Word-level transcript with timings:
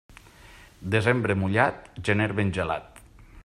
Desembre 0.95 1.35
mullat, 1.43 1.85
gener 2.09 2.29
ben 2.41 2.53
gelat. 2.59 3.05